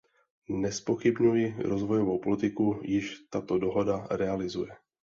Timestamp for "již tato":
2.83-3.57